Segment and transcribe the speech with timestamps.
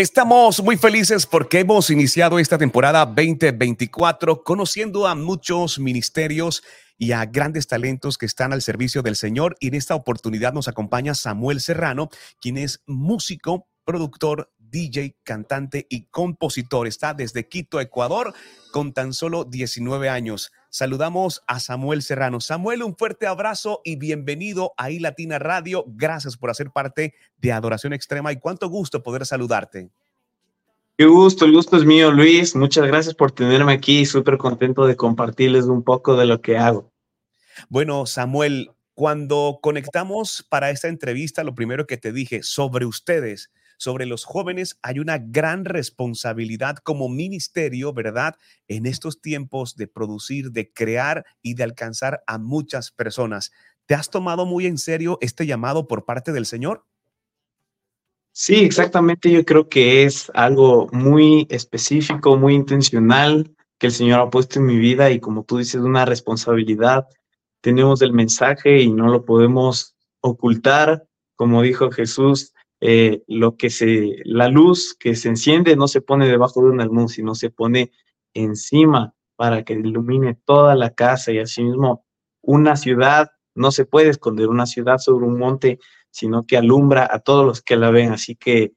[0.00, 6.62] Estamos muy felices porque hemos iniciado esta temporada 2024 conociendo a muchos ministerios
[6.96, 9.58] y a grandes talentos que están al servicio del Señor.
[9.60, 12.08] Y en esta oportunidad nos acompaña Samuel Serrano,
[12.40, 16.86] quien es músico, productor, DJ, cantante y compositor.
[16.86, 18.32] Está desde Quito, Ecuador,
[18.72, 20.52] con tan solo 19 años.
[20.68, 22.40] Saludamos a Samuel Serrano.
[22.40, 25.84] Samuel, un fuerte abrazo y bienvenido a iLatina Radio.
[25.88, 29.90] Gracias por hacer parte de Adoración Extrema y cuánto gusto poder saludarte.
[30.96, 32.54] Qué gusto, el gusto es mío, Luis.
[32.54, 34.04] Muchas gracias por tenerme aquí.
[34.04, 36.92] Súper contento de compartirles un poco de lo que hago.
[37.68, 44.04] Bueno, Samuel, cuando conectamos para esta entrevista, lo primero que te dije sobre ustedes sobre
[44.04, 48.36] los jóvenes, hay una gran responsabilidad como ministerio, ¿verdad?
[48.68, 53.52] En estos tiempos de producir, de crear y de alcanzar a muchas personas.
[53.86, 56.84] ¿Te has tomado muy en serio este llamado por parte del Señor?
[58.32, 59.30] Sí, exactamente.
[59.30, 64.66] Yo creo que es algo muy específico, muy intencional que el Señor ha puesto en
[64.66, 67.08] mi vida y como tú dices, una responsabilidad.
[67.62, 71.06] Tenemos el mensaje y no lo podemos ocultar.
[71.34, 76.26] Como dijo Jesús, eh, lo que se, la luz que se enciende no se pone
[76.26, 77.92] debajo de un almud, sino se pone
[78.34, 82.04] encima para que ilumine toda la casa y asimismo
[82.42, 85.78] una ciudad, no se puede esconder una ciudad sobre un monte,
[86.10, 88.12] sino que alumbra a todos los que la ven.
[88.12, 88.72] Así que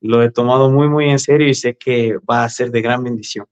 [0.00, 3.04] lo he tomado muy, muy en serio y sé que va a ser de gran
[3.04, 3.46] bendición.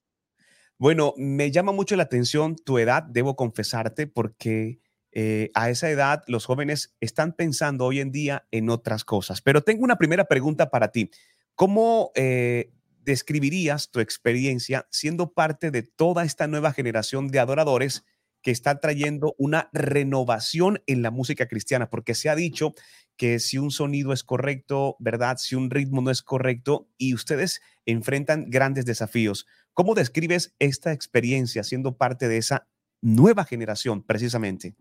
[0.78, 4.80] Bueno, me llama mucho la atención tu edad, debo confesarte, porque
[5.12, 9.40] eh, a esa edad los jóvenes están pensando hoy en día en otras cosas.
[9.42, 11.10] Pero tengo una primera pregunta para ti.
[11.54, 18.04] ¿Cómo eh, describirías tu experiencia siendo parte de toda esta nueva generación de adoradores
[18.42, 21.90] que está trayendo una renovación en la música cristiana?
[21.90, 22.74] Porque se ha dicho
[23.16, 25.38] que si un sonido es correcto, ¿verdad?
[25.38, 29.46] Si un ritmo no es correcto y ustedes enfrentan grandes desafíos.
[29.72, 32.68] ¿Cómo describes esta experiencia siendo parte de esa
[33.00, 34.76] nueva generación precisamente?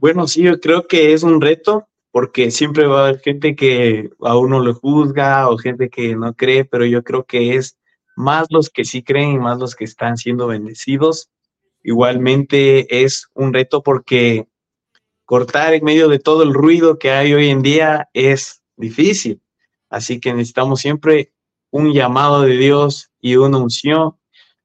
[0.00, 4.10] Bueno, sí, yo creo que es un reto porque siempre va a haber gente que
[4.20, 7.76] a uno le juzga o gente que no cree, pero yo creo que es
[8.16, 11.28] más los que sí creen y más los que están siendo bendecidos.
[11.82, 14.48] Igualmente es un reto porque
[15.26, 19.42] cortar en medio de todo el ruido que hay hoy en día es difícil.
[19.90, 21.34] Así que necesitamos siempre
[21.68, 24.16] un llamado de Dios y una unción,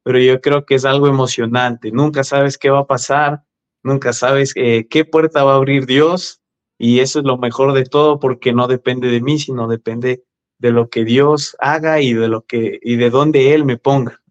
[0.01, 1.91] pero yo creo que es algo emocionante.
[1.91, 3.44] Nunca sabes qué va a pasar,
[3.85, 6.41] nunca sabes eh, qué puerta va a abrir Dios
[6.78, 10.23] y eso es lo mejor de todo porque no depende de mí, sino depende
[10.57, 14.22] de lo que Dios haga y de lo que y de dónde él me ponga.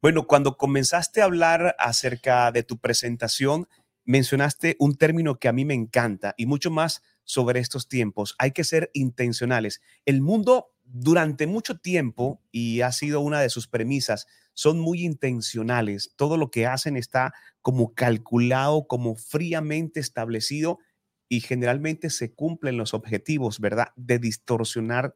[0.00, 3.66] Bueno, cuando comenzaste a hablar acerca de tu presentación,
[4.04, 8.36] mencionaste un término que a mí me encanta y mucho más sobre estos tiempos.
[8.38, 9.80] Hay que ser intencionales.
[10.04, 14.26] El mundo durante mucho tiempo, y ha sido una de sus premisas,
[14.58, 16.12] son muy intencionales.
[16.16, 17.32] Todo lo que hacen está
[17.62, 20.80] como calculado, como fríamente establecido
[21.28, 23.90] y generalmente se cumplen los objetivos, ¿verdad?
[23.94, 25.14] De distorsionar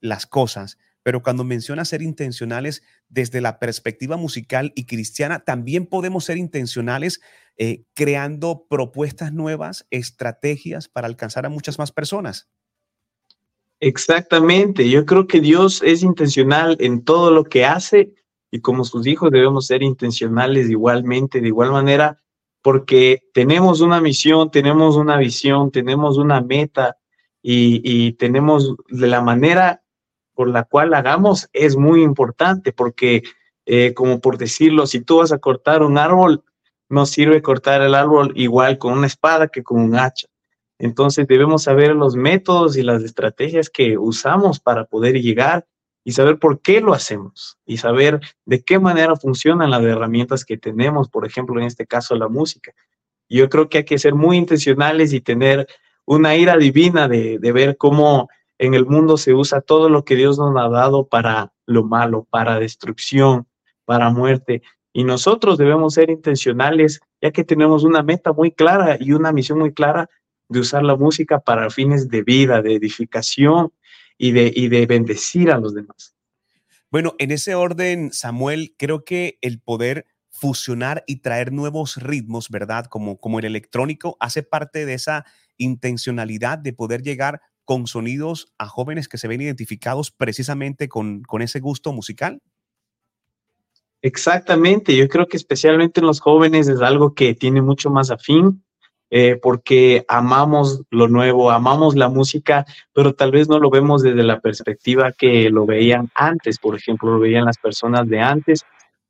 [0.00, 0.78] las cosas.
[1.02, 7.20] Pero cuando menciona ser intencionales desde la perspectiva musical y cristiana, también podemos ser intencionales
[7.58, 12.48] eh, creando propuestas nuevas, estrategias para alcanzar a muchas más personas.
[13.80, 18.14] Exactamente, yo creo que Dios es intencional en todo lo que hace
[18.50, 22.18] y como sus hijos debemos ser intencionales igualmente, de igual manera,
[22.62, 26.96] porque tenemos una misión, tenemos una visión, tenemos una meta
[27.42, 29.82] y, tenemos de la manera
[30.34, 33.22] por la cual hagamos es muy importante, porque
[33.66, 36.44] eh, como por decirlo, si tú vas a cortar un árbol,
[36.88, 40.26] no sirve cortar el árbol igual con una espada que con un hacha.
[40.78, 45.66] Entonces debemos saber los métodos y las estrategias que usamos para poder llegar
[46.04, 50.56] y saber por qué lo hacemos y saber de qué manera funcionan las herramientas que
[50.56, 52.72] tenemos, por ejemplo, en este caso la música.
[53.28, 55.68] Yo creo que hay que ser muy intencionales y tener
[56.06, 60.16] una ira divina de, de ver cómo en el mundo se usa todo lo que
[60.16, 63.46] Dios nos ha dado para lo malo, para destrucción,
[63.84, 64.62] para muerte.
[64.92, 69.60] Y nosotros debemos ser intencionales, ya que tenemos una meta muy clara y una misión
[69.60, 70.08] muy clara
[70.48, 73.72] de usar la música para fines de vida, de edificación
[74.22, 76.14] y de, y de bendecir a los demás.
[76.90, 82.84] Bueno, en ese orden, Samuel, creo que el poder fusionar y traer nuevos ritmos, ¿verdad?
[82.84, 85.24] Como, como el electrónico, hace parte de esa
[85.56, 91.40] intencionalidad de poder llegar con sonidos a jóvenes que se ven identificados precisamente con, con
[91.40, 92.42] ese gusto musical.
[94.02, 98.62] Exactamente, yo creo que especialmente en los jóvenes es algo que tiene mucho más afín
[99.10, 104.22] eh, porque amamos lo nuevo, amamos la música, pero tal vez no lo vemos desde
[104.22, 108.64] la perspectiva que lo veían antes, por ejemplo, lo veían las personas de antes,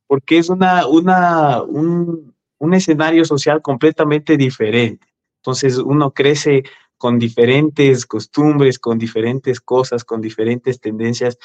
[0.07, 5.07] porque es una, una, un, un escenario social completamente diferente.
[5.37, 6.63] Entonces uno crece
[6.97, 11.37] con diferentes costumbres, con diferentes cosas, con diferentes tendencias.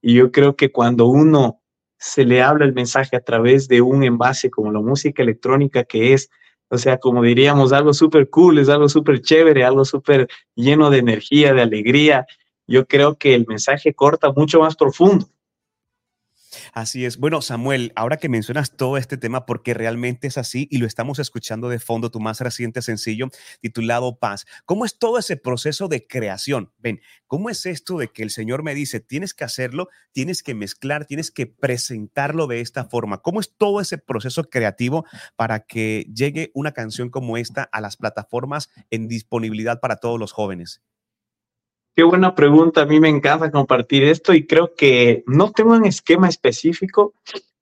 [0.00, 1.60] Y yo creo que cuando uno
[1.98, 6.12] se le habla el mensaje a través de un envase como la música electrónica que
[6.12, 6.30] es,
[6.70, 10.98] o sea, como diríamos, algo súper cool, es algo súper chévere, algo súper lleno de
[10.98, 12.26] energía, de alegría,
[12.66, 15.26] yo creo que el mensaje corta mucho más profundo.
[16.72, 17.18] Así es.
[17.18, 21.18] Bueno, Samuel, ahora que mencionas todo este tema, porque realmente es así y lo estamos
[21.18, 23.28] escuchando de fondo, tu más reciente sencillo
[23.60, 26.72] titulado Paz, ¿cómo es todo ese proceso de creación?
[26.78, 30.54] Ven, ¿cómo es esto de que el Señor me dice, tienes que hacerlo, tienes que
[30.54, 33.18] mezclar, tienes que presentarlo de esta forma?
[33.18, 35.04] ¿Cómo es todo ese proceso creativo
[35.36, 40.32] para que llegue una canción como esta a las plataformas en disponibilidad para todos los
[40.32, 40.80] jóvenes?
[42.00, 42.80] Qué buena pregunta.
[42.80, 47.12] A mí me encanta compartir esto y creo que no tengo un esquema específico,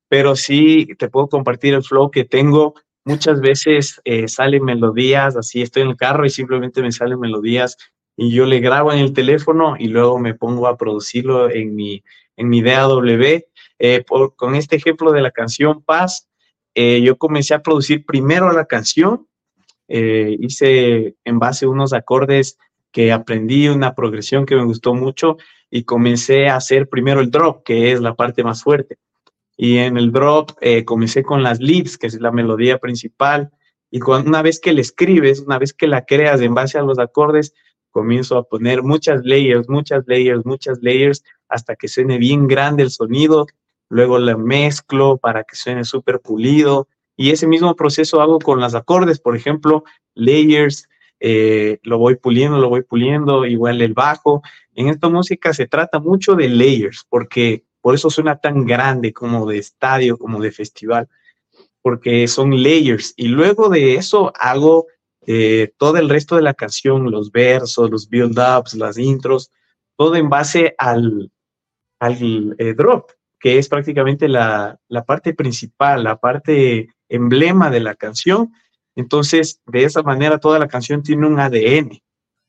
[0.07, 2.75] pero sí te puedo compartir el flow que tengo.
[3.05, 7.77] Muchas veces eh, salen melodías, así estoy en el carro y simplemente me salen melodías
[8.17, 12.05] y yo le grabo en el teléfono y luego me pongo a producirlo en mi,
[12.37, 13.03] en mi DAW.
[13.81, 14.05] Eh,
[14.37, 16.29] con este ejemplo de la canción Paz,
[16.77, 19.27] eh, yo comencé a producir primero la canción,
[19.89, 22.57] hice en base a unos acordes
[22.93, 25.37] que aprendí una progresión que me gustó mucho
[25.71, 28.99] y comencé a hacer primero el drop, que es la parte más fuerte.
[29.57, 33.51] Y en el drop eh, comencé con las leads, que es la melodía principal.
[33.91, 36.99] Y una vez que la escribes, una vez que la creas en base a los
[36.99, 37.53] acordes,
[37.91, 42.91] comienzo a poner muchas layers, muchas layers, muchas layers, hasta que suene bien grande el
[42.91, 43.47] sonido.
[43.89, 46.89] Luego la mezclo para que suene súper pulido.
[47.17, 49.83] Y ese mismo proceso hago con los acordes, por ejemplo,
[50.15, 50.89] layers,
[51.21, 54.43] eh, lo voy puliendo, lo voy puliendo, igual el bajo.
[54.75, 59.47] En esta música se trata mucho de layers, porque por eso suena tan grande como
[59.47, 61.09] de estadio, como de festival,
[61.83, 63.15] porque son layers.
[63.17, 64.87] Y luego de eso hago
[65.27, 69.51] eh, todo el resto de la canción, los versos, los build-ups, las intros,
[69.97, 71.31] todo en base al,
[71.99, 73.11] al eh, drop,
[73.41, 78.53] que es prácticamente la, la parte principal, la parte emblema de la canción
[78.99, 82.03] entonces, de esa manera, toda la canción tiene un ADN.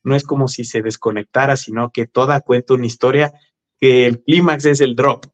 [0.03, 3.31] No es como si se desconectara, sino que toda cuenta una historia
[3.79, 5.27] que el clímax es el drop.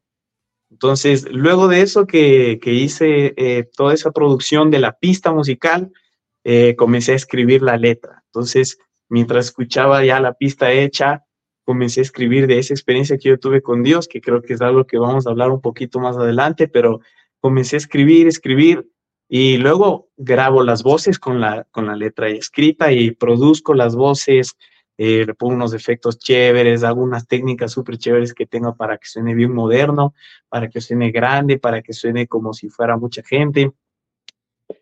[0.70, 5.90] Entonces, luego de eso que, hice eh, toda esa producción de la pista musical,
[6.44, 8.22] eh, comencé a escribir la letra.
[8.26, 8.78] Entonces,
[9.08, 11.24] mientras escuchaba ya la pista hecha,
[11.64, 14.60] comencé a escribir de esa experiencia que yo tuve con Dios, que creo que es
[14.60, 17.00] algo que vamos a hablar un poquito más adelante, pero
[17.40, 18.86] comencé a escribir, escribir,
[19.28, 24.56] y luego grabo las voces con la, con la letra escrita y produzco las voces,
[24.98, 29.06] eh, le pongo unos efectos chéveres, hago unas técnicas súper chéveres que tengo para que
[29.06, 30.14] suene bien moderno,
[30.48, 33.72] para que suene grande, para que suene como si fuera mucha gente.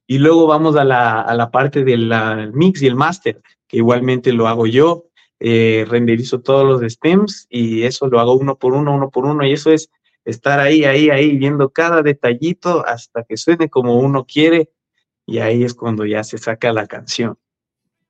[0.07, 2.13] Y luego vamos a la, a la parte del
[2.53, 5.07] mix y el master, que igualmente lo hago yo.
[5.41, 9.45] Eh, renderizo todos los stems y eso lo hago uno por uno, uno por uno,
[9.45, 9.91] y eso es
[10.25, 14.71] estar ahí, ahí, ahí, viendo cada detallito hasta que suene como uno quiere
[15.27, 17.39] y ahí es cuando ya se saca la canción.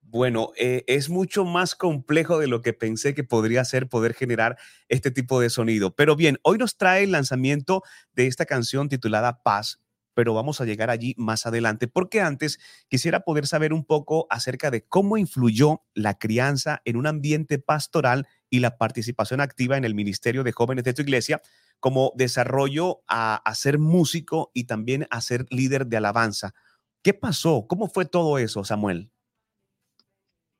[0.01, 4.57] Bueno, eh, es mucho más complejo de lo que pensé que podría ser poder generar
[4.89, 5.93] este tipo de sonido.
[5.97, 9.81] Pero bien, hoy nos trae el lanzamiento de esta canción titulada Paz,
[10.15, 14.71] pero vamos a llegar allí más adelante, porque antes quisiera poder saber un poco acerca
[14.71, 19.97] de cómo influyó la crianza en un ambiente pastoral y la participación activa en el
[19.97, 21.43] Ministerio de Jóvenes de tu iglesia
[21.85, 26.55] como desarrollo a, ser músico y también a ser líder de alabanza.
[27.03, 27.67] ¿Qué pasó?
[27.69, 29.11] ¿Cómo fue todo eso, Samuel?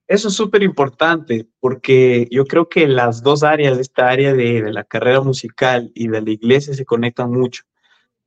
[0.07, 4.85] Eso es súper importante porque yo creo que las dos áreas, esta área de, la
[4.85, 7.63] carrera musical y de la iglesia, se conectan mucho.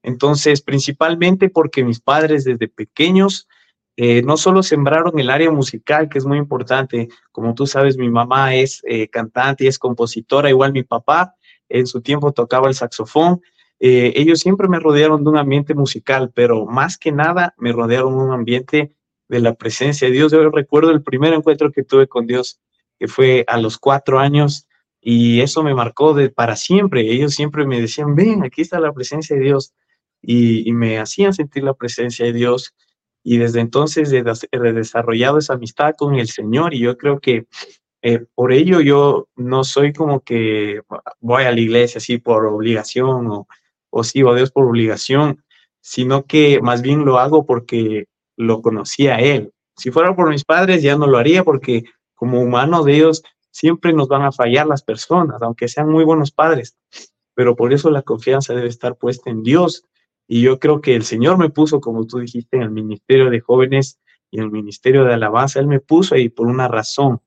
[0.02, 3.48] Entonces, principalmente porque mis padres desde pequeños
[3.96, 8.10] eh, no solo sembraron el área musical, que es muy importante, como tú sabes, mi
[8.10, 11.36] mamá es eh, cantante y es compositora, igual mi papá,
[11.70, 13.42] en su tiempo tocaba el saxofón.
[13.80, 18.18] Eh, ellos siempre me rodearon de un ambiente musical, pero más que nada me rodearon
[18.18, 18.94] de un ambiente
[19.30, 20.32] de la presencia de Dios.
[20.32, 22.60] Yo recuerdo el primer encuentro que tuve con Dios,
[23.00, 24.68] que fue a los cuatro años,
[25.02, 27.02] y eso me marcó de, para siempre.
[27.02, 29.74] Ellos siempre me decían, ven, aquí está la presencia de Dios,
[30.22, 32.74] y, me hacían sentir la presencia de Dios.
[33.24, 34.24] Y desde entonces he
[34.74, 37.46] desarrollado esa amistad con el Señor, y yo creo que
[38.10, 40.80] eh, por ello yo no soy como que
[41.20, 43.48] voy a la iglesia así por obligación o,
[43.90, 45.44] o sigo a Dios por obligación,
[45.82, 48.06] sino que más bien lo hago porque
[48.38, 49.52] lo conocí a Él.
[49.76, 51.84] Si fuera por mis padres ya no lo haría porque
[52.16, 56.32] como humanos de ellos siempre nos van a fallar las personas, aunque sean muy buenos
[56.32, 56.78] padres.
[57.36, 59.84] Pero por eso la confianza debe estar puesta en Dios.
[60.30, 63.42] Y yo creo que el Señor me puso, como tú dijiste, en el ministerio de
[63.42, 64.00] jóvenes
[64.32, 65.60] y en el ministerio de alabanza.
[65.60, 67.20] Él me puso ahí por una razón.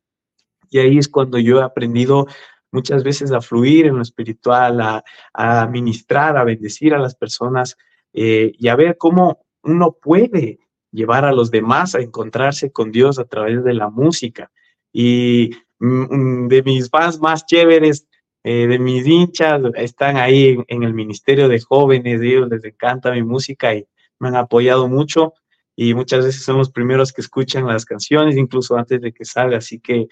[0.71, 2.27] Y ahí es cuando yo he aprendido
[2.73, 7.77] muchas veces a fluir en lo espiritual, a, a ministrar, a bendecir a las personas
[8.13, 10.59] eh, y a ver cómo uno puede
[10.93, 14.51] llevar a los demás a encontrarse con Dios a través de la música.
[14.93, 18.07] Y mm, mm, de mis fans más chéveres,
[18.43, 23.23] eh, de mis hinchas, están ahí en, el Ministerio de Jóvenes, ellos les encanta mi
[23.23, 23.87] música y
[24.19, 25.35] me han apoyado mucho
[25.77, 29.59] y muchas veces son los primeros que escuchan las canciones, incluso antes de que salga,
[29.59, 30.09] así que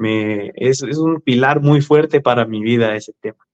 [0.00, 3.46] me, es, es un pilar muy fuerte para mi vida ese tema.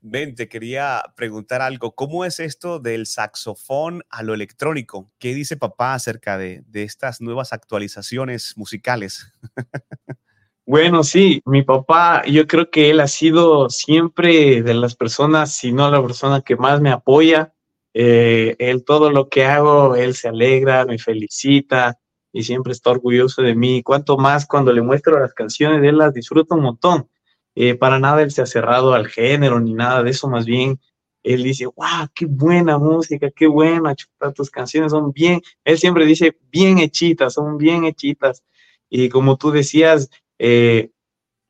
[0.00, 1.94] Ben, te quería preguntar algo.
[1.94, 5.12] ¿Cómo es esto del saxofón a lo electrónico?
[5.18, 9.32] ¿Qué dice papá acerca de, estas nuevas actualizaciones musicales?
[10.68, 15.70] Bueno, sí, mi papá, yo creo que él ha sido siempre de las personas, si
[15.70, 17.54] no la persona que más me apoya.
[17.94, 22.00] Eh, él todo lo que hago, él se alegra, me felicita
[22.36, 23.82] y siempre está orgulloso de mí.
[23.82, 27.08] Cuanto más cuando le muestro las canciones, él las disfruta un montón.
[27.54, 30.78] Eh, para nada él se ha cerrado al género ni nada de eso, más bien
[31.22, 36.04] él dice, wow, qué buena música, qué buena, chuta, tus canciones son bien, él siempre
[36.04, 38.44] dice, bien hechitas, son bien hechitas.
[38.90, 40.90] Y como tú decías, eh,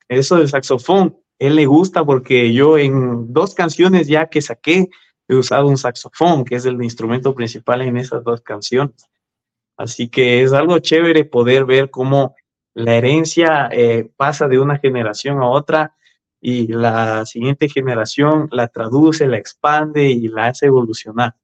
[0.08, 4.88] eso del saxofón, él le gusta porque yo en dos canciones ya que saqué,
[5.26, 9.10] he usado un saxofón, que es el instrumento principal en esas dos canciones.
[9.76, 12.34] Así que es algo chévere poder ver cómo
[12.74, 15.96] la herencia eh, pasa de una generación a otra
[16.40, 21.34] y la siguiente generación la traduce, la expande y la hace evolucionar.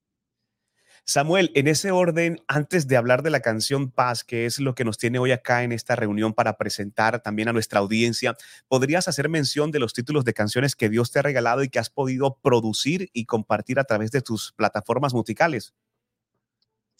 [1.05, 4.85] Samuel, en ese orden, antes de hablar de la canción Paz, que es lo que
[4.85, 8.37] nos tiene hoy acá en esta reunión para presentar también a nuestra audiencia,
[8.69, 11.81] ¿podrías hacer mención de los títulos de canciones que Dios te ha regalado y que
[11.81, 15.75] has podido producir y compartir a través de tus plataformas musicales?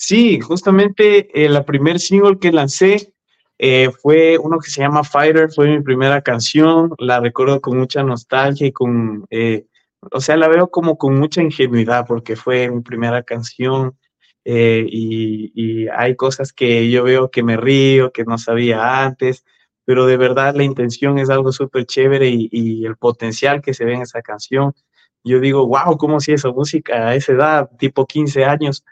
[0.05, 3.15] Sí, justamente eh, la primer single que lancé
[3.57, 8.03] eh, fue uno que se llama Fighter, fue mi primera canción, la recuerdo con mucha
[8.03, 9.67] nostalgia y con, eh,
[10.11, 13.97] o sea, la veo como con mucha ingenuidad porque fue mi primera canción
[14.45, 19.45] eh, y, hay cosas que yo veo que me río, que no sabía antes,
[19.85, 23.85] pero de verdad la intención es algo súper chévere y, y, el potencial que se
[23.85, 24.75] ve en esa canción.
[25.23, 28.85] Yo digo, wow, ¿cómo si esa música a esa edad, tipo 15 años?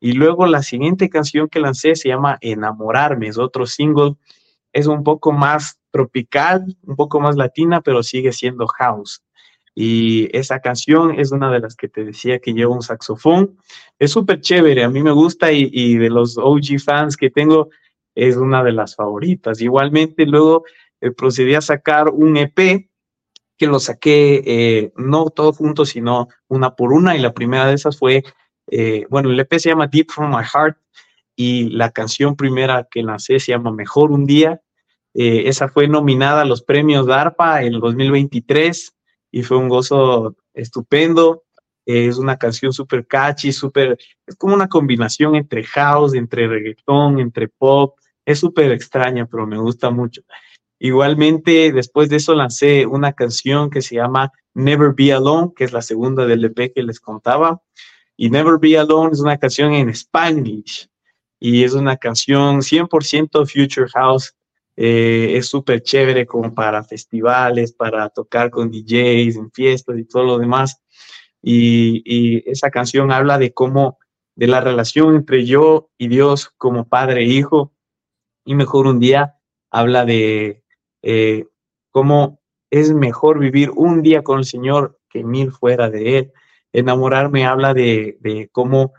[0.00, 4.14] Y luego la siguiente canción que lancé se llama Enamorarme, es otro single,
[4.72, 9.22] es un poco más tropical, un poco más latina, pero sigue siendo house.
[9.74, 13.58] Y esa canción es una de las que te decía que lleva un saxofón.
[13.98, 17.68] Es súper chévere, a mí me gusta y, de los OG fans que tengo
[18.14, 19.60] es una de las favoritas.
[19.60, 20.64] Igualmente luego
[21.00, 22.88] eh, procedí a sacar un EP
[23.56, 27.74] que lo saqué eh, no todo junto, sino una por una y la primera de
[27.74, 28.24] esas fue
[28.70, 30.76] eh, bueno, el EP se llama Deep From My Heart
[31.36, 34.60] y la canción primera que lancé se llama Mejor un Día.
[35.14, 38.94] Eh, esa fue nominada a los premios DARPA en el 2023
[39.30, 41.44] y fue un gozo estupendo.
[41.86, 43.96] es una canción súper catchy, súper,
[44.26, 47.98] es como una combinación entre house, entre reggaetón, entre pop.
[48.26, 50.22] Es súper extraña, pero me gusta mucho.
[50.78, 55.72] Igualmente, después de eso lancé una canción que se llama Never Be Alone, que es
[55.72, 57.62] la segunda del EP que les contaba.
[58.20, 60.90] Y Never Be Alone es una canción en Spanish
[61.38, 64.34] y es una canción 100% Future House.
[64.76, 70.24] Eh, es súper chévere como para festivales, para tocar con DJs en fiestas y todo
[70.24, 70.82] lo demás.
[71.40, 73.98] Y, y, esa canción habla de cómo,
[74.34, 77.72] de la relación entre yo y Dios como padre e hijo.
[78.44, 79.36] Y mejor un día
[79.70, 80.64] habla de
[81.02, 81.46] eh,
[81.92, 86.32] cómo es mejor vivir un día con el Señor que mil fuera de Él.
[86.72, 88.92] Enamorarme habla de, cómo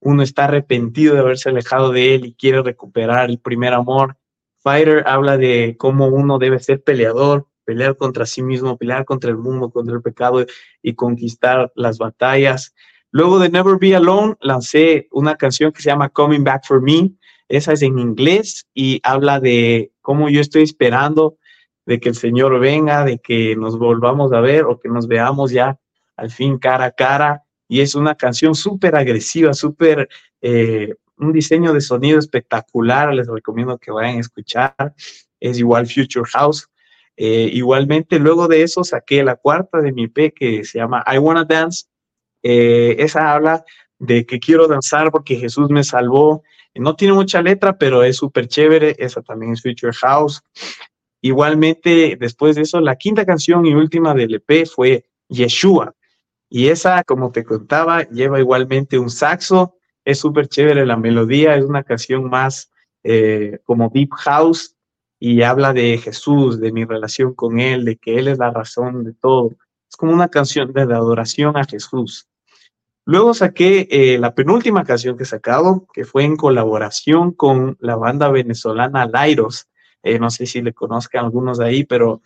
[0.00, 4.16] uno está arrepentido de haberse alejado de él y quiere recuperar el primer amor.
[4.62, 9.36] Fighter habla de cómo uno debe ser peleador, pelear contra sí mismo, pelear contra el
[9.36, 10.44] mundo, contra el pecado
[10.82, 12.74] y conquistar las batallas.
[13.10, 17.12] Luego de Never Be Alone lancé una canción que se llama Coming Back for Me.
[17.48, 21.36] Esa es en inglés y habla de cómo yo estoy esperando
[21.84, 25.50] de que el Señor venga, de que nos volvamos a ver o que nos veamos
[25.50, 25.78] ya
[26.16, 30.08] al fin cara a cara, y es una canción súper agresiva, súper,
[30.40, 34.94] eh, un diseño de sonido espectacular, les recomiendo que vayan a escuchar,
[35.40, 36.68] es igual Future House.
[37.16, 41.18] Eh, igualmente, luego de eso saqué la cuarta de mi P que se llama I
[41.18, 41.84] Wanna Dance.
[42.42, 43.64] Eh, esa habla
[43.98, 46.42] de que quiero danzar porque Jesús me salvó
[46.74, 48.96] No tiene mucha letra, pero es súper chévere.
[48.98, 50.42] Esa también es Future House.
[51.20, 55.94] Igualmente, después de eso, la quinta canción y última del EP fue Yeshua.
[56.54, 59.74] Y esa, como te contaba, lleva igualmente un saxo.
[60.04, 61.56] Es súper chévere la melodía.
[61.56, 62.70] Es una canción más
[63.04, 64.76] eh, como Deep House
[65.18, 69.02] y habla de Jesús, de mi relación con Él, de que Él es la razón
[69.02, 69.52] de todo.
[69.88, 72.28] Es como una canción de adoración a Jesús.
[73.06, 77.96] Luego saqué eh, la penúltima canción que he sacado, que fue en colaboración con la
[77.96, 79.68] banda venezolana Lairos.
[80.02, 82.20] Eh, no sé si le conozcan algunos de ahí, pero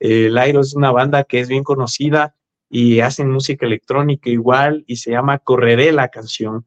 [0.00, 2.34] eh, Lairos es una banda que es bien conocida
[2.70, 6.64] y hacen música electrónica igual y se llama Correré la canción.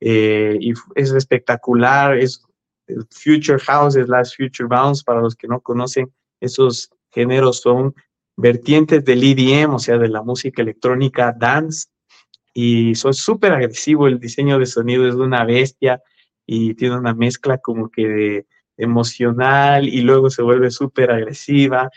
[0.00, 2.42] y es espectacular, es
[3.10, 7.94] Future House, es las Future Bounce, para los que no conocen, esos géneros son
[8.36, 11.88] vertientes del EDM, o sea, de la música electrónica dance
[12.54, 16.02] y son súper agresivo, el diseño de sonido es de una bestia
[16.46, 21.90] y tiene una mezcla como que de emocional y luego se vuelve súper agresiva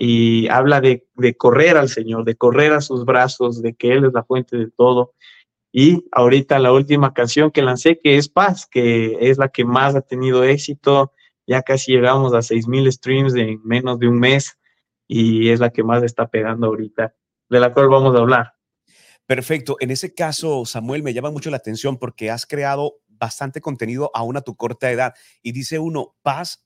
[0.00, 4.04] y habla de, de, correr al Señor, de correr a sus brazos, de que Él
[4.04, 5.14] es la fuente de todo.
[5.72, 9.96] Y ahorita la última canción que lancé, que es Paz, que es la que más
[9.96, 11.12] ha tenido éxito,
[11.48, 14.56] ya casi llegamos a 6.000 streams en menos de un mes
[15.08, 17.16] y es la que más está pegando ahorita,
[17.48, 18.52] de la cual vamos a hablar.
[19.26, 19.76] Perfecto.
[19.80, 24.36] En ese caso, Samuel, me llama mucho la atención porque has creado bastante contenido aún
[24.36, 25.14] a tu corta edad.
[25.42, 26.64] Y dice uno, paz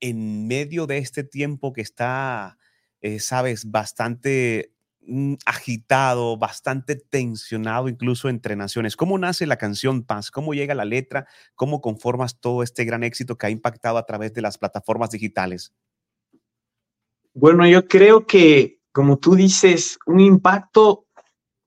[0.00, 2.58] en medio de este tiempo que está,
[3.02, 8.96] eh, sabes, bastante mm, agitado, bastante tensionado incluso entre naciones.
[8.96, 10.30] ¿Cómo nace la canción Paz?
[10.30, 11.26] ¿Cómo llega la letra?
[11.54, 15.74] ¿Cómo conformas todo este gran éxito que ha impactado a través de las plataformas digitales?
[17.34, 21.06] Bueno, yo creo que, como tú dices, un impacto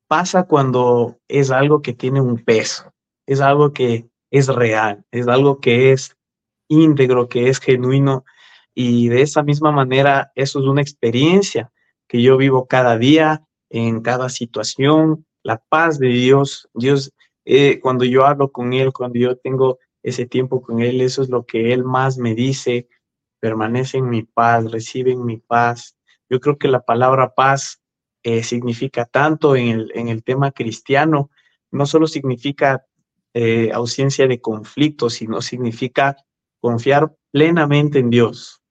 [0.08, 2.94] pasa cuando es algo que tiene un peso,
[3.26, 6.16] es algo que es real, es algo que es
[6.68, 8.26] íntegro, que es genuino.
[8.76, 11.72] Y de esa misma manera, eso es una experiencia
[12.08, 16.70] que yo vivo cada día, en cada situación, la paz de Dios.
[16.74, 17.14] Dios,
[17.46, 21.30] eh, cuando yo hablo con Él, cuando yo tengo ese tiempo con Él, eso es
[21.30, 22.88] lo que Él más me dice,
[23.40, 25.98] permanece en mi paz, recibe en mi paz.
[26.30, 27.82] Yo creo que la palabra paz
[28.24, 31.30] eh, significa tanto en el, en el, tema cristiano,
[31.72, 32.86] no solo significa
[33.34, 36.18] eh, ausencia de conflicto, sino significa
[36.60, 38.64] confiar plenamente en Dios,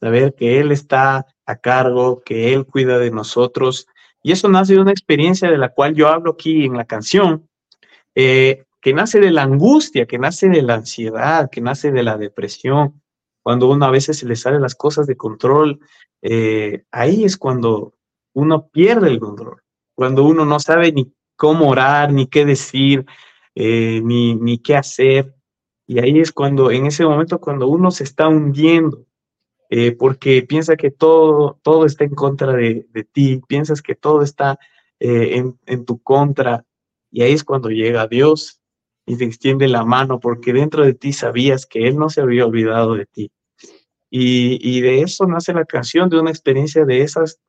[0.00, 3.86] saber que Él está a cargo, que Él cuida de nosotros.
[4.22, 7.48] Y eso nace de una experiencia de la cual yo hablo aquí en la canción,
[8.14, 12.16] eh, que nace de la angustia, que nace de la ansiedad, que nace de la
[12.16, 13.02] depresión.
[13.42, 15.80] Cuando uno a veces se le salen las cosas de control,
[16.90, 17.94] ahí es cuando
[18.34, 19.62] uno pierde el control.
[19.94, 23.04] Cuando uno no sabe ni cómo orar, ni qué decir,
[23.56, 25.34] eh, ni, ni qué hacer.
[25.88, 29.06] Y ahí es cuando, en ese momento, cuando uno se está hundiendo,
[29.70, 34.58] eh, porque piensa que todo, todo está en contra de, ti, piensas que todo está
[35.00, 36.64] eh, en, en, tu contra.
[37.10, 38.60] Y ahí es cuando llega Dios
[39.06, 42.46] y te extiende la mano, porque dentro de ti sabías que Él no se había
[42.46, 43.30] olvidado de ti.
[44.10, 47.40] Y, y de eso nace la canción, de una experiencia de esas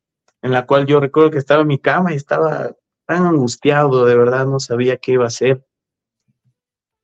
[0.42, 2.74] en la cual yo recuerdo que estaba en mi cama y estaba
[3.06, 5.64] tan angustiado, de verdad no sabía qué iba a hacer.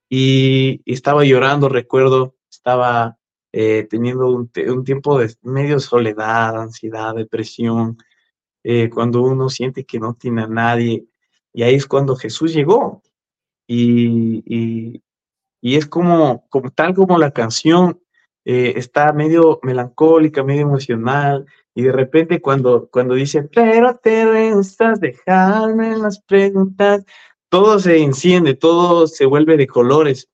[0.09, 3.19] Y, estaba llorando, recuerdo, estaba
[3.59, 4.51] eh, teniendo un,
[4.85, 7.97] tiempo de medio soledad, ansiedad, depresión,
[8.63, 11.07] eh, cuando uno siente que no tiene a nadie.
[11.55, 13.03] Y ahí es cuando Jesús llegó.
[13.67, 15.01] Y,
[15.63, 17.99] y, es como, como, tal como la canción
[18.45, 25.01] eh, está medio melancólica, medio emocional, y de repente cuando, cuando dice, pero te gustas
[25.01, 27.07] dejarme las preguntas,
[27.49, 30.29] todo se enciende, todo se vuelve de colores.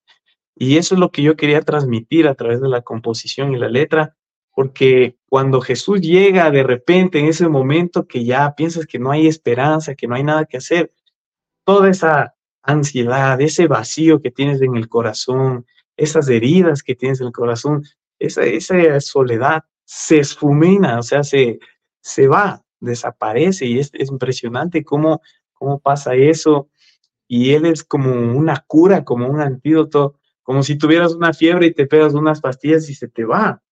[0.55, 3.69] Y eso es lo que yo quería transmitir a través de la composición y la
[3.69, 4.17] letra,
[4.55, 9.27] porque cuando Jesús llega de repente en ese momento que ya piensas que no hay
[9.27, 10.93] esperanza, que no hay nada que hacer,
[11.65, 17.29] toda esa ansiedad, ese vacío que tienes en el corazón, esas heridas que tienes en
[17.29, 17.85] el corazón,
[18.19, 21.59] esa, esa soledad, se esfumina, o sea, se,
[22.01, 25.21] se va, desaparece y es, impresionante cómo,
[25.53, 26.69] cómo pasa eso.
[27.29, 31.75] Y él es como una cura, como un antídoto, como si tuvieras una fiebre y
[31.75, 33.63] te pegas unas pastillas y se te va.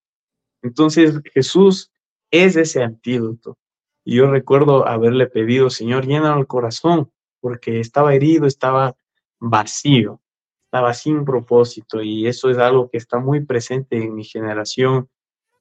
[0.62, 1.90] Entonces Jesús
[2.30, 3.58] es ese antídoto.
[4.04, 8.96] Y yo recuerdo haberle pedido, Señor, llena el corazón, porque estaba herido, estaba
[9.38, 10.20] vacío,
[10.66, 12.02] estaba sin propósito.
[12.02, 15.08] Y eso es algo que está muy presente en mi generación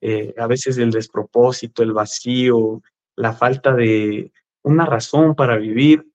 [0.02, 2.82] eh, a veces el despropósito, el vacío,
[3.15, 4.32] la falta de
[4.63, 6.06] una razón para vivir.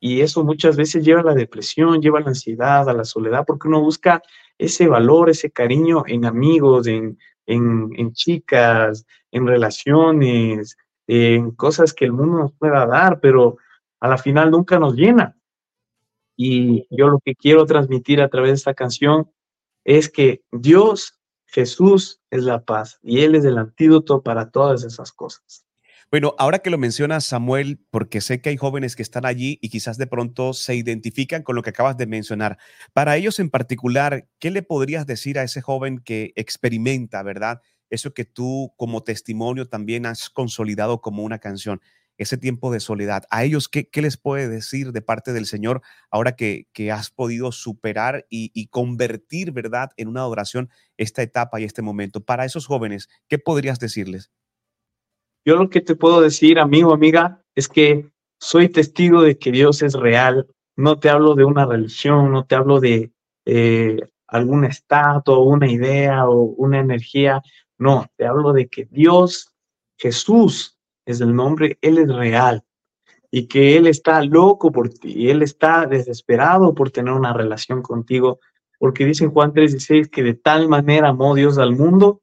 [0.00, 3.44] Y eso muchas veces lleva a la depresión, lleva a la ansiedad, a la soledad,
[3.46, 4.22] porque uno busca
[4.56, 12.12] ese valor, ese cariño en amigos, en, en, chicas, en relaciones, en cosas que el
[12.12, 13.58] mundo nos pueda dar, pero
[14.00, 15.36] a la final nunca nos llena.
[16.34, 19.30] Y yo lo que quiero transmitir a través de esta canción
[19.84, 25.12] es que Dios, Jesús, es la paz y Él es el antídoto para todas esas
[25.12, 25.66] cosas.
[26.10, 29.68] Bueno, ahora que lo mencionas, Samuel, porque sé que hay jóvenes que están allí y
[29.68, 32.58] quizás de pronto se identifican con lo que acabas de mencionar.
[32.92, 37.60] Para ellos en particular, ¿qué le podrías decir a ese joven que experimenta, verdad?
[37.90, 41.80] Eso que tú como testimonio también has consolidado como una canción,
[42.18, 43.24] ese tiempo de soledad.
[43.30, 47.50] ¿A ellos qué, les puede decir de parte del Señor ahora que, que has podido
[47.50, 52.24] superar y, y convertir, verdad, en una adoración esta etapa y este momento?
[52.24, 54.30] Para esos jóvenes, ¿qué podrías decirles?
[55.44, 59.82] Yo lo que te puedo decir, amigo, amiga, es que soy testigo de que Dios
[59.82, 60.46] es real.
[60.76, 63.10] No te hablo de una religión, no te hablo de
[63.46, 67.42] eh, algún estatua, una idea o una energía.
[67.78, 69.52] No, te hablo de que Dios,
[69.98, 72.62] Jesús es el nombre, Él es real
[73.30, 78.40] y que Él está loco por ti, Él está desesperado por tener una relación contigo,
[78.78, 82.22] porque dice Juan 3:16 que de tal manera amó Dios al mundo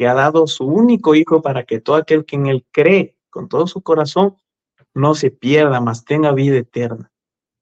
[0.00, 3.50] que ha dado su único Hijo para que todo aquel que en Él cree con
[3.50, 4.34] todo su corazón
[4.94, 7.12] no se pierda, mas tenga vida eterna.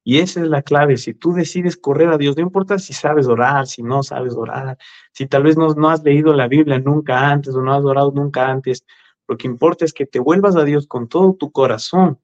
[0.05, 0.99] Y esa es la clave.
[0.99, 4.79] Si tú decides correr a Dios, no importa si sabes orar, si no sabes orar,
[5.13, 8.13] si tal vez no, no has leído la Biblia nunca antes o no has orado
[8.13, 8.85] nunca antes,
[9.27, 12.21] lo que importa es que te vuelvas a Dios con todo tu corazón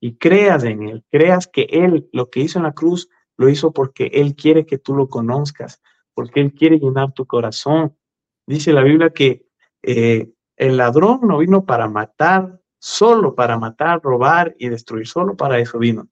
[0.00, 3.70] y creas en Él, creas que Él lo que hizo en la cruz lo hizo
[3.70, 5.80] porque Él quiere que tú lo conozcas,
[6.14, 7.96] porque Él quiere llenar tu corazón,
[8.46, 9.44] Dice la Biblia que
[9.82, 15.58] eh, el ladrón no vino para matar, solo para matar, robar y destruir, solo para
[15.58, 16.08] eso vino.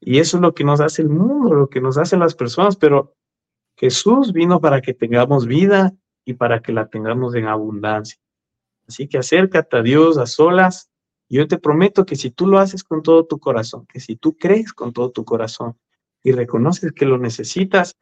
[0.00, 2.76] Y eso es lo que nos hace el mundo, lo que nos hacen las personas,
[2.76, 3.14] pero
[3.76, 5.92] Jesús vino para que tengamos vida
[6.24, 8.18] y para que la tengamos en abundancia.
[8.86, 10.90] Así que acércate a Dios a solas.
[11.28, 14.36] Yo te prometo que si tú lo haces con todo tu corazón, que si tú
[14.38, 15.76] crees con todo tu corazón
[16.22, 17.96] y reconoces que lo necesitas,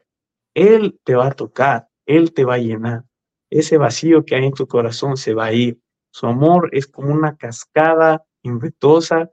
[0.54, 3.05] Él te va a tocar, Él te va a llenar
[3.50, 5.80] ese vacío que hay en tu corazón se va a ir.
[6.10, 9.30] Su amor es como una cascada impetuosa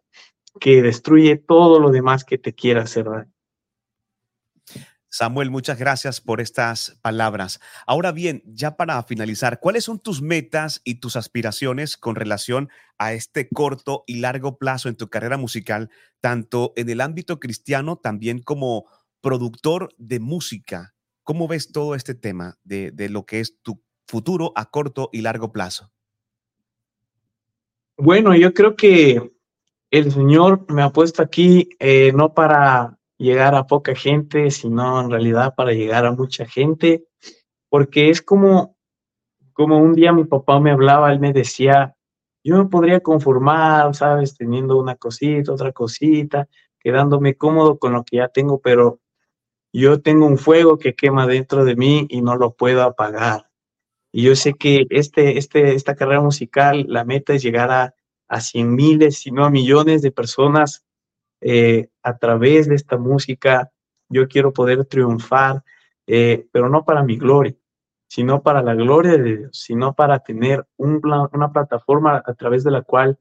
[0.59, 3.05] que destruye todo lo demás que te quiera hacer.
[5.09, 7.59] Samuel, muchas gracias por estas palabras.
[7.85, 13.13] Ahora bien, ya para finalizar, ¿cuáles son tus metas y tus aspiraciones con relación a
[13.13, 18.41] este corto y largo plazo en tu carrera musical, tanto en el ámbito cristiano, también
[18.41, 18.85] como
[19.21, 20.95] productor de música?
[21.21, 25.51] ¿Cómo ves todo este tema de lo que es tu futuro a corto y largo
[25.51, 25.91] plazo?
[27.97, 29.31] Bueno, yo creo que
[29.91, 35.11] el Señor me ha puesto aquí eh, no para llegar a poca gente, sino en
[35.11, 37.05] realidad para llegar a mucha gente,
[37.69, 38.75] porque es como,
[39.53, 41.95] como un día mi papá me hablaba, él me decía,
[42.43, 46.47] yo me podría conformar, sabes, teniendo una cosita, otra cosita,
[46.79, 48.99] quedándome cómodo con lo que ya tengo, pero
[49.71, 53.47] yo tengo un fuego que quema dentro de mí y no lo puedo apagar.
[54.15, 57.95] Y yo sé que este, este, esta carrera musical, la meta es llegar a,
[58.27, 60.85] a cien miles, si no a millones de personas
[61.41, 63.71] eh, a través de esta música.
[64.09, 65.63] Yo quiero poder triunfar,
[66.05, 67.55] eh, pero no para mi gloria,
[68.07, 72.83] sino para la gloria de Dios, sino para tener una plataforma a través de la
[72.83, 73.17] cual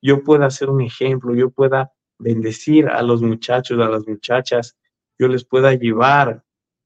[0.00, 4.76] yo pueda ser un ejemplo, yo pueda bendecir a los muchachos, a las muchachas,
[5.18, 6.44] yo les pueda llevar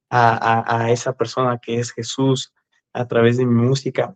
[0.08, 2.54] a, a esa persona que es Jesús,
[2.92, 4.14] a través de mi música.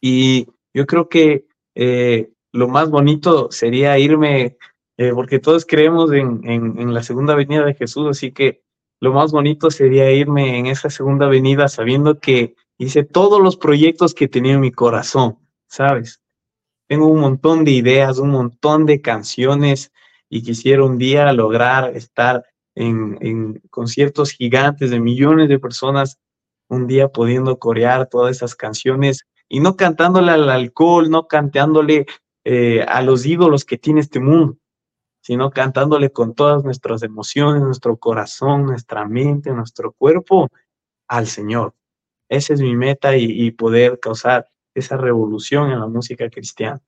[0.00, 4.56] Y yo creo que eh, lo más bonito sería irme,
[4.96, 8.62] eh, porque todos creemos en, en, la segunda venida de Jesús, así que
[9.00, 14.14] lo más bonito sería irme en esa segunda venida sabiendo que hice todos los proyectos
[14.14, 16.20] que tenía en mi corazón, ¿sabes?
[16.86, 19.92] Tengo un montón de ideas, un montón de canciones
[20.28, 26.18] y quisiera un día lograr estar en, en conciertos gigantes de millones de personas
[26.70, 32.06] un día pudiendo corear todas esas canciones y no cantándole al alcohol, no cantándole
[32.44, 34.56] eh, a los ídolos que tiene este mundo,
[35.20, 40.48] sino cantándole con todas nuestras emociones, nuestro corazón, nuestra mente, nuestro cuerpo
[41.08, 41.74] al Señor.
[42.28, 46.80] Esa es mi meta y, poder causar esa revolución en la música cristiana.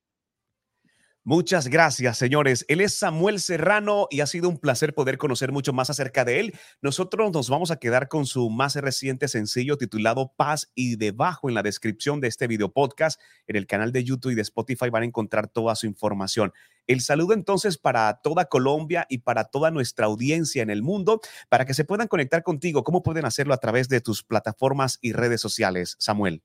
[1.25, 2.65] Muchas gracias, señores.
[2.67, 6.41] Él es Samuel Serrano y ha sido un placer poder conocer mucho más acerca de
[6.41, 6.55] él.
[6.81, 11.55] Nosotros nos vamos a quedar con su más reciente sencillo titulado Paz y debajo en
[11.55, 15.05] la descripción de este video podcast en el canal de YouTube y de Spotify van
[15.05, 16.53] a encontrar toda su información.
[16.89, 21.67] El saludo entonces para toda Colombia y para toda nuestra audiencia en el mundo, para
[21.67, 22.83] que se puedan conectar contigo.
[22.83, 26.43] ¿Cómo pueden hacerlo a través de tus plataformas y redes sociales, Samuel?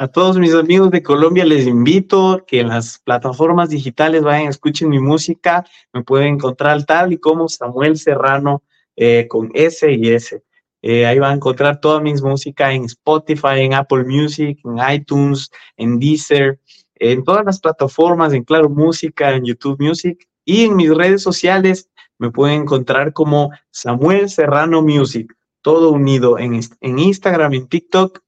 [0.00, 4.90] A todos mis amigos de Colombia les invito que en las plataformas digitales vayan, escuchen
[4.90, 5.64] mi música.
[5.92, 8.62] Me pueden encontrar tal y como Samuel Serrano
[8.94, 10.40] eh, con S y S.
[10.82, 15.50] Eh, ahí van a encontrar toda mi música en Spotify, en Apple Music, en iTunes,
[15.76, 16.60] en Deezer,
[16.94, 21.90] en todas las plataformas, en Claro Música, en YouTube Music y en mis redes sociales
[22.18, 28.20] me pueden encontrar como Samuel Serrano Music, todo unido en, en Instagram, en TikTok,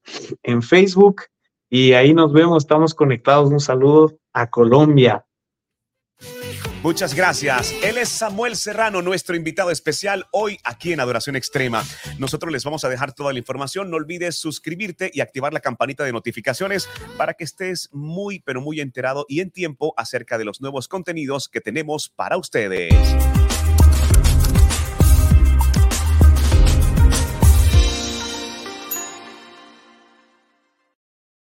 [0.43, 1.21] en Facebook
[1.73, 3.49] y ahí nos vemos, estamos conectados.
[3.49, 5.25] Un saludo a Colombia.
[6.83, 7.73] Muchas gracias.
[7.81, 11.83] Él es Samuel Serrano, nuestro invitado especial hoy aquí en Adoración Extrema.
[12.17, 13.89] Nosotros les vamos a dejar toda la información.
[13.89, 18.81] No olvides suscribirte y activar la campanita de notificaciones para que estés muy, pero muy
[18.81, 22.93] enterado y en tiempo acerca de los nuevos contenidos que tenemos para ustedes.